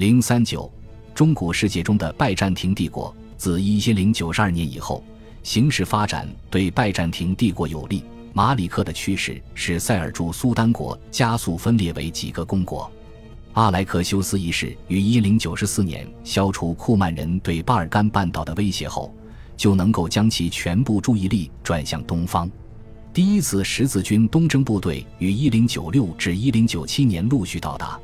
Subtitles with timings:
[0.00, 0.72] 零三九，
[1.14, 5.04] 中古世界中的拜占庭帝国，自一千零九十二年以后，
[5.42, 8.02] 形势发展对拜占庭帝国有利。
[8.32, 12.90] 马里克的趋势使塞尔柱苏丹国加速分裂为几个公国。
[13.52, 19.14] 阿莱克修斯一世于一零九四年消除库曼人对巴尔干半岛的威胁后，
[19.54, 22.50] 就能够将其全部注意力转向东方。
[23.12, 28.00] 第一次十字军东征部队于一零九六至一零九七年陆续到达，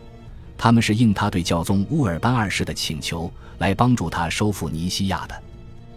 [0.59, 5.43] 他们是应他对教宗乌尔班二世的请求来帮助他收复尼西亚的。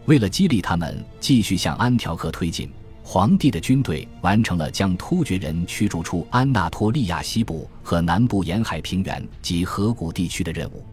[0.05, 2.71] 为了激励他们继续向安条克推进。
[3.01, 10.85] 皇帝的军队完成了将突厥人驱逐出安纳托利亚西部和南部沿海平原及河谷地区的任务。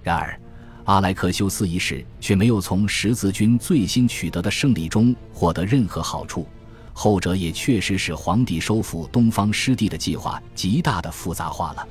[0.00, 0.40] 然而，
[0.84, 6.46] 阿莱克修斯一世却没有从十字军最新取得的胜利中获得任何好处，
[6.92, 11.88] 后者也确实使皇帝收复东方失地的计划极大的复杂化了。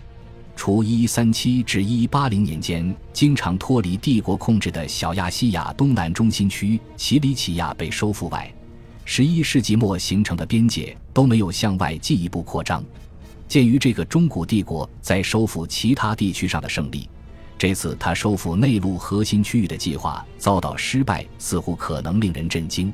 [0.55, 8.51] 除1137至1180年间经常脱离帝国控制的小亚细亚东南中心区奇里乞亚被收复外，
[9.03, 12.83] 十一世纪末形成的边界都没有向外进一步扩张。
[13.47, 17.07] 鉴于这个中古帝国在收复其他地区上的胜利，
[17.57, 22.91] 这次他收复内陆核心区域的计划遭到失败，似乎可能令人震惊。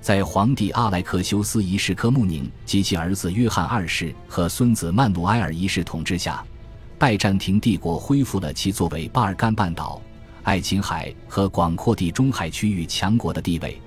[0.00, 6.42] 在皇帝阿莱克修斯一世科穆宁及其儿子约翰二世和孙子曼努埃尔一世统治下，
[7.00, 10.02] 拜占庭帝国恢复了其作为巴尔干半岛、
[10.42, 13.80] 爱琴海和广阔地中海区域强国的地位。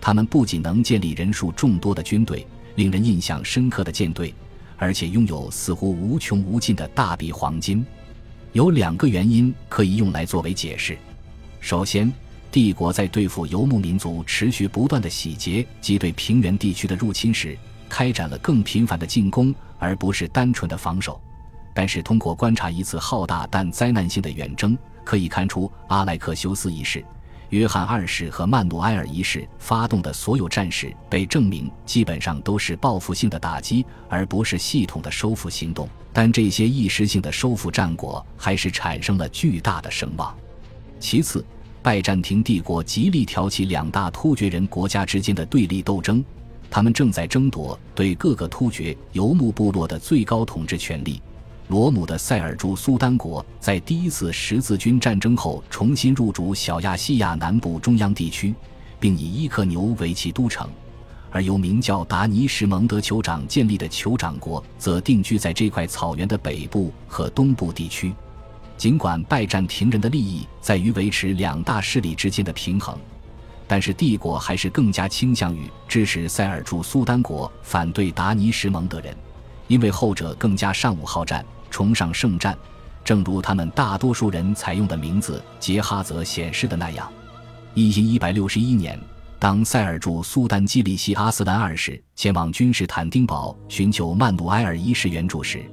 [0.00, 4.32] 他们不仅能建立人数众多的军队、令人印象深刻的舰队，
[4.76, 7.84] 而且拥有似乎无穷无尽的大笔黄金。
[8.52, 10.96] 有两个原因可以用来作为解释：
[11.58, 12.12] 首先，
[12.52, 21.20] 帝国在对付游牧民族持续不断的洗劫及对平原地区的入侵时，开展了更频繁的进攻，而不是单纯的防守。
[21.72, 27.04] 但是，通过观察一次浩大但灾难性的远征，可以看出阿莱克修斯一世。
[27.50, 35.88] 约翰二世和曼努埃尔一世发动的所有战事被证明基本上都是报复性的打击，而不是系统的收复行动。
[36.12, 40.32] 但这些一时性的收复战果还是产生了巨大的声望。
[41.00, 41.44] 其次，
[41.82, 46.24] 拜占庭帝国极力挑起两大突厥人国家之间的对立斗争，
[46.70, 51.20] 他们正在争夺对各个突厥游牧部落的最高统治权力。
[51.70, 58.52] 罗姆的塞尔柱苏丹国在第一次十字军战争后重新入主小亚细亚南部中央地区，
[58.98, 60.66] 并以伊克牛为其都城；
[61.30, 68.12] 而由名叫达尼什蒙德酋长建立的酋长国则定居在这块草原的北部和东部地区。
[68.76, 72.98] 尽管拜占庭人的利益在于维持两大势力之间的平衡，
[73.68, 79.16] 但是帝国还是更加倾向于支持塞尔柱苏丹国反对达尼什蒙德人，
[79.68, 81.46] 因为后者更加尚武好战。
[81.70, 82.56] 崇尚圣战，
[83.04, 87.10] 正如他们大多数人采用的名字杰哈泽显示的那样。
[87.74, 89.00] 一一百六十一年，
[89.38, 95.64] 当塞尔柱苏丹基里西阿斯兰二世前往君士坦丁堡寻求曼努埃尔一世援助时，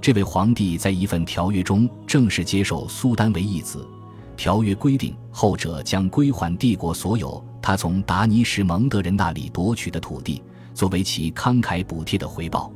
[0.00, 3.88] 这位皇帝在一份条约中正式接受苏丹为义子。
[4.36, 10.42] 条约规定，后者将归还帝国所有他从达尼什蒙德人那里夺取的土地，
[10.74, 12.72] 作为其慷慨补贴的回报。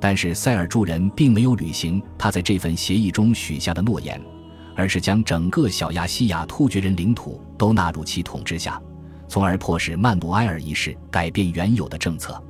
[0.00, 4.20] 但是塞尔柱人并没有履行他在这份协议中许下的诺言，
[4.76, 8.80] 而是将整个小亚细亚突厥人领土都纳入其统治下，
[9.26, 12.40] 从而迫使曼努埃尔一世改变原有的政策。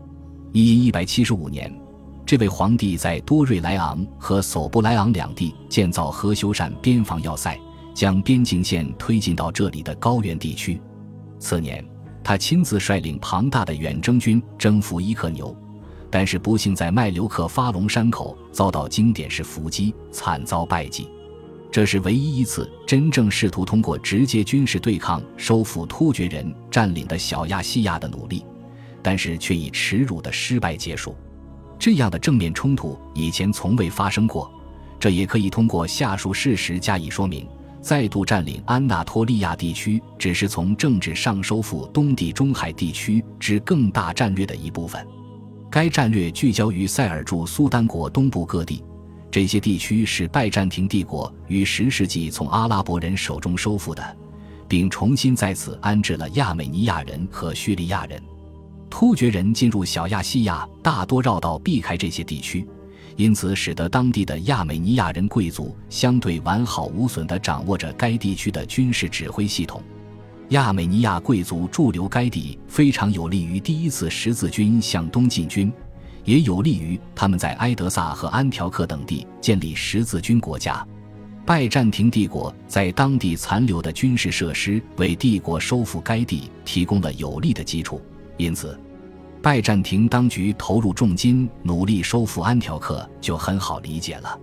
[0.53, 1.75] 一一百七十五年，
[2.27, 7.59] 这位皇帝在多瑞莱昂和索布莱昂两地建造和修缮边防要塞，
[7.95, 10.81] 将边境线推进到这里的高原地区。
[11.39, 11.83] 次年，
[12.23, 15.57] 他亲自率领庞大的远征军征服伊克牛。
[16.11, 21.09] 但是不幸在麦留克发龙山口遭到经典式伏击，惨遭败绩。
[21.71, 28.43] 这是唯一一次真正试图通过直接军事对抗收复突厥人占领的小亚细亚的努力，
[29.03, 31.15] 但是却以耻辱的失败结束。
[31.79, 34.51] 这样的正面冲突以前从未发生过，
[34.99, 37.47] 这也可以通过下述事实加以说明：
[37.83, 45.07] 再度占领安纳托利亚地区只是从政治上收复东地中海地区之更大战略的一部分。
[45.71, 48.83] 该战略聚焦于塞尔柱苏丹国东部各地，
[49.31, 54.17] 这些地区是拜占庭帝国于十世纪从阿拉伯人手中收复的，
[54.67, 58.21] 并重新在此安置了亚美尼亚人和叙利亚人。
[58.89, 62.67] 突厥人进入小亚细亚大多绕道避开这些地区，
[63.17, 69.83] 因此使得当地的亚美尼亚人贵族相对完好无损地掌握着该地区的军事指挥系统。
[70.51, 75.71] 亚美尼亚贵族驻留该地，非常有利于第一次十字军向东进军，
[76.25, 80.87] 也有利于他们在埃德萨和安条克等地建立十字军国家。
[81.45, 88.01] 拜占庭帝国在当地残留的军事设施为帝国收复该地提供了有力的基础，
[88.39, 88.79] 因此，
[89.43, 94.39] 拜占庭当局投入重金努力收复安条克就很好理解了。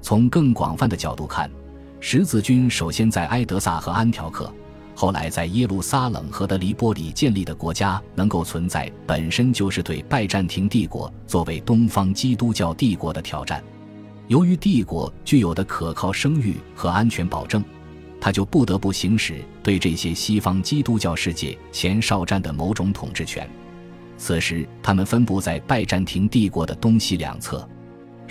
[0.00, 1.50] 从更广泛的角度看，
[1.98, 4.52] 十字军首先在埃德萨和安条克，
[5.00, 13.64] 后来在耶路撒冷和德黎波里建立的国家能够存在，本身就是对拜占庭帝国作为东方基督教帝国的挑战。
[14.28, 17.64] 由于帝国具有的可靠声誉和安全保证，
[18.20, 23.48] 他就不得不行使对这些西方基督教世界前哨站的某种统治权。
[24.18, 27.66] 此时，他们分布在拜占庭帝国的东西两侧。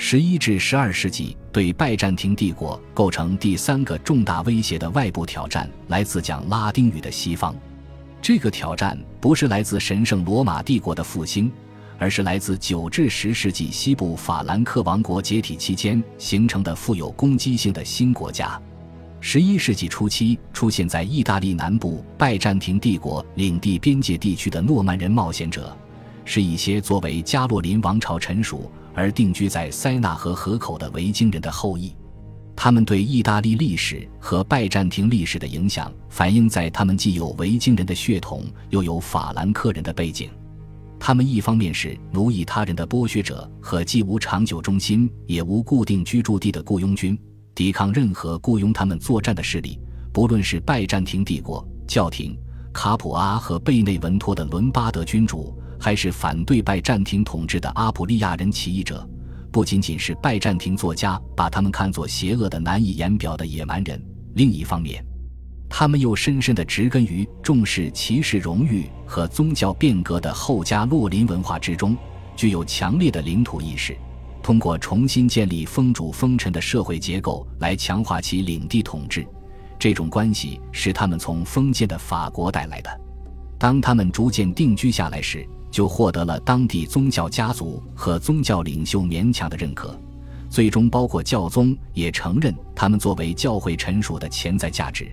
[0.01, 7.53] 十一至十二世纪，对拜占庭帝国构成第三个重大威胁的外部挑战来自讲拉丁语的西方。
[8.21, 11.51] 这个挑战不是来自神圣罗马帝国的复兴。
[11.97, 18.57] 而是来自九至十世纪西部法兰克王国解体期间形成的富有攻击性的新国家。
[19.19, 25.77] 十一世纪初期出现在意大利南部拜占庭帝国领地边界地区的诺曼人冒险者，
[26.23, 31.95] 是一些作为加洛林王朝臣属而定居在塞纳河河口的维京人的后裔。
[32.55, 40.29] 他们对意大利历史和拜占庭历史的影响，反映在他们既有维京人的血统，又有法兰克人的背景。
[40.99, 47.17] 他们一方面是奴役他人的剥削者和既无长久中心也无固定居住地的雇佣军，
[47.55, 49.79] 抵抗任何雇佣他们作战的势力，
[50.11, 52.37] 不论是拜占庭帝国教廷、
[52.73, 59.07] 卡普阿和贝内文托的伦巴德君主，还是反对拜占庭统治的阿普利亚人起义者。
[59.51, 63.99] 不仅仅是拜占庭作家把他们看作邪恶的、难以言表的野蛮人，
[64.35, 65.03] 另一方面。
[65.67, 71.95] 他们又深深地植根于重视骑士荣誉和宗教变革的后加洛林文化之中，
[72.35, 73.95] 具有强烈的领土意识，
[74.43, 79.25] 通过重新建立封主封臣的社会结构来强化其领地统治。
[79.79, 83.01] 这种关系是他们从封建的法国带来的。
[83.57, 89.99] 当他们逐渐定居下来时，就获得了当地宗教家族和宗教领袖勉强的认可，
[90.49, 95.09] 最终包括教宗也承认他们作为教会臣属的潜在价值。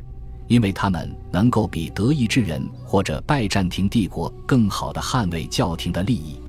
[0.48, 6.40] 因为他们能够比德意志人或者拜占庭帝国更好地捍卫教廷的利益。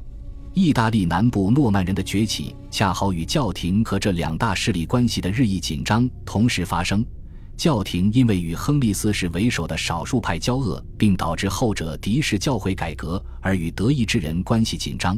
[0.54, 7.04] 意大利南部诺曼人的崛起，恰好与教廷和这两大势力关系的日益紧张同时发生。
[7.58, 15.18] 教廷因为与亨利四世为首的少数派交恶，并导致后者敌视教会改革，而与德意志人关系紧张；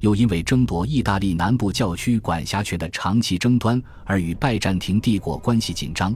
[0.00, 6.14] 又因为争夺意大利南部教区管辖权的长期争端，而与拜占庭帝国关系紧张。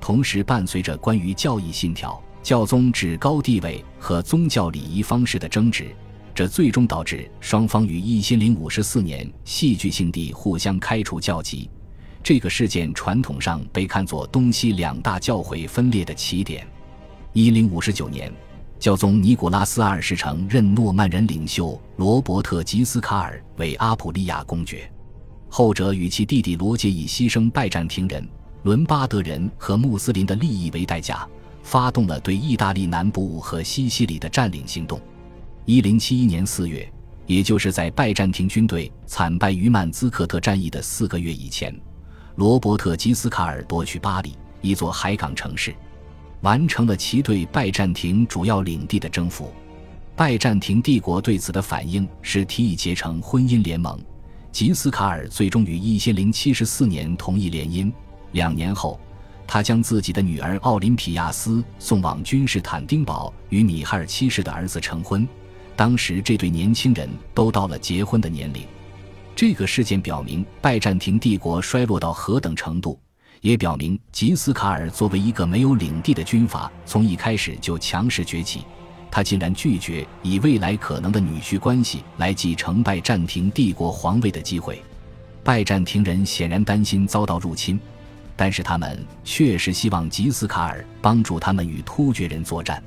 [0.00, 5.88] 同时，伴随着关于教义信条、教宗至高地位和宗教礼仪方式的争执，
[6.32, 11.68] 这最终导致双方于一千零五十四年戏剧性地互相开除教籍。
[12.22, 16.66] 这个事件传统上被看作东西两大教会分裂的起点。
[17.32, 18.32] 一零五九年，
[18.78, 24.90] 教宗尼古拉斯二世承认诺曼人领袖罗伯特吉斯卡尔为阿普利亚公爵，
[25.48, 28.26] 后者与其弟弟罗杰以牺牲拜占庭人。
[28.64, 31.26] 伦巴德人和穆斯林的利益为代价，
[31.62, 35.00] 发动了对意大利南部和西西里的占领行动。
[35.64, 36.90] 一零七一年四月，
[37.26, 41.74] 也就是在拜占庭军队惨败于曼兹克特战役的四个月以前，
[42.38, 45.74] 罗伯特吉斯卡尔夺取巴黎一座海港城市，
[46.42, 49.52] 完成了其对拜占庭主要领地的征服。
[50.14, 54.00] 拜占庭帝国对此的反应是提议结成婚姻联盟，
[54.52, 57.92] 吉斯卡尔最终于一千零七十四年同意联姻。
[58.30, 59.00] 两年后，
[59.44, 65.26] 他将自己的女儿奥林匹亚斯送往君士坦丁堡，与米哈尔七世的儿子成婚。
[65.74, 68.62] 当时，这对年轻人都到了结婚的年龄。
[69.38, 72.98] 这个事件表明拜占庭帝国衰落到何等程度，
[73.40, 78.64] 也表明吉斯卡尔作为一个没有领地的军阀，从一开始就强势崛起。
[79.12, 84.82] 他竟然拒绝以未来可能的女婿关系来继承拜占庭帝国皇位的机会。
[85.44, 87.78] 拜占庭人显然担心遭到入侵。
[88.34, 92.82] 但是他们确实希望吉斯卡尔帮助他们与突厥人作战。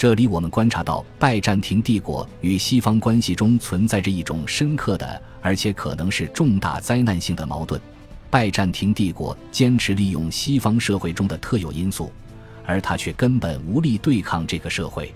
[0.00, 7.78] 这里我们观察到拜占庭帝国与西方关系中存在着一种深刻的，而且可能是重大灾难性的矛盾。
[8.30, 12.10] 拜占庭帝国坚持利用西方社会中的特有因素，
[12.64, 15.14] 而他却根本无力对抗这个社会。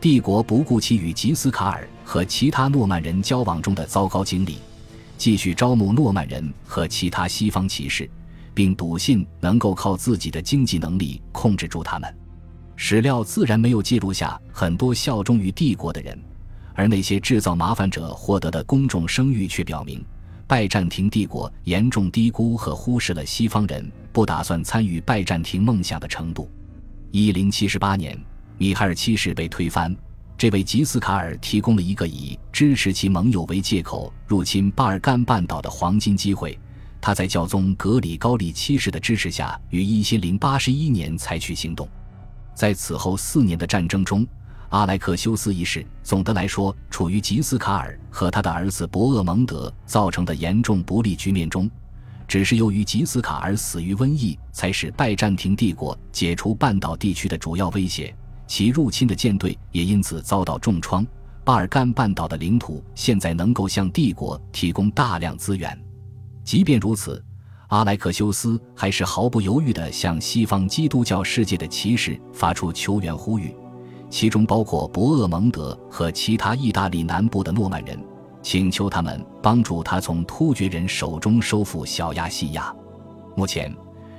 [0.00, 4.58] 帝国不顾其与吉斯卡尔和其他诺曼人交往中的糟糕经历，
[5.16, 8.10] 继续招募诺曼人和其他西方骑士。
[8.52, 12.12] 并笃信能够靠自己的经济能力控制住他们。
[12.76, 16.16] 史料自然没有记录下很多效忠于帝国的人，
[16.74, 20.04] 而那些制造麻烦者获得的公众声誉却表明，
[20.46, 26.50] 拜占庭帝国严重低估和忽视了西方人不打算参与拜占庭梦想的程度。
[27.10, 28.16] 一零七十八年，
[28.58, 29.96] 米哈尔七世被推翻，
[30.36, 36.56] 这位吉斯卡尔提供了一个以支持其盟友为借口入侵巴尔干半岛的黄金机会。
[37.00, 41.88] 他在教宗格里高利七世的支持下，于一千零八十一年采取行动。
[42.56, 44.26] 在此后四年的战争中，
[44.70, 51.70] 阿莱克修斯一世总的来说处于吉斯卡尔和他的儿子伯厄蒙德造成的严重不利局面中。
[52.26, 58.12] 只是由于吉斯卡尔死于瘟疫，才使拜占庭帝国解除半岛地区的主要威胁，
[58.46, 61.06] 其入侵的舰队也因此遭到重创。
[61.44, 65.78] 巴尔干半岛的领土现在能够向帝国提供大量资源。
[66.42, 67.22] 即便如此，
[67.68, 73.54] 阿莱克修斯还是毫不犹豫地向西方基督教世界的骑士发出求援呼吁，
[74.08, 77.98] 其中包括博厄蒙德和其他意大利南部的诺曼人，
[78.40, 82.72] 请求他们帮助他从突厥人手中收复小亚细亚。
[83.34, 83.74] 目前，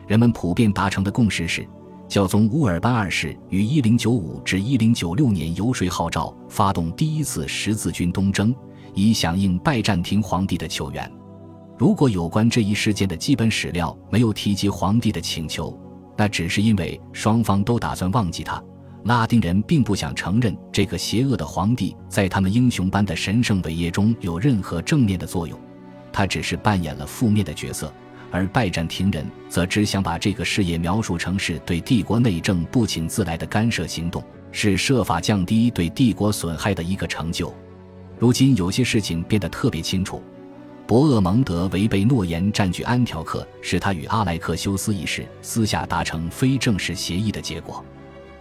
[0.08, 1.66] 人们普遍达成的共识是，
[2.10, 8.54] 教宗乌尔班二世于1095至1096年游说号召，发动第一次十字军东征，
[8.94, 11.10] 以响应拜占庭皇帝的求援。
[11.78, 15.80] 如果有关这一事件的基本史料没有提及皇帝的请求，
[16.18, 18.62] 那只是因为双方都打算忘记他。
[19.04, 25.58] 拉丁人并不想承认这个邪恶的皇帝在他们英雄般的神圣伟业中有任何正面的作用，
[26.12, 27.94] 他只是扮演了负面的角色。
[28.32, 37.54] 而拜占庭人则只想把这个事业描述成是对帝国内政不请自来的干涉行动，是设法降低对帝国损害的一个成就。
[38.20, 40.22] 如今有些事情变得特别清楚。
[40.88, 47.84] 博厄蒙德违背诺言占据安条克，是他与阿莱克修斯一世私下达成非正式协议的结果。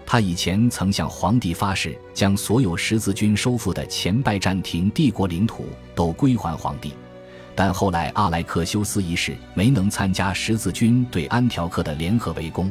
[0.07, 6.93] 他以前曾向皇帝发誓，将所有十字军收复的前拜占庭帝国领土都归还皇帝，
[7.57, 12.71] 但后来阿莱克修斯一世没能参加十字军对安条克的联合围攻，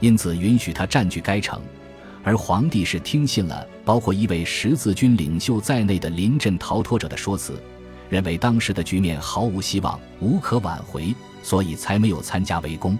[0.00, 1.62] 因此允许他占据该城，
[2.24, 7.54] 而皇帝是听信了包括一位十字军领袖在内的临阵逃脱者的说辞。
[8.08, 12.98] 认为当时的局面毫无希望，无可挽回，所以才没有参加围攻。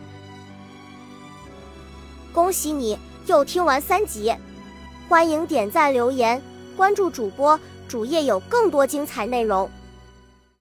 [2.32, 4.34] 恭喜你又听完三集，
[5.08, 6.40] 欢迎点赞、留言、
[6.76, 7.58] 关注主播，
[7.88, 9.70] 主页有更多精彩内容。